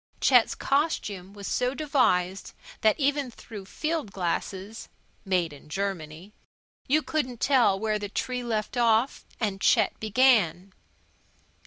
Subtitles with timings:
[0.19, 4.89] Chet's costume was so devised that even through field glasses
[5.25, 6.33] (made in Germany)
[6.87, 10.73] you couldn't tell where tree left off and Chet began.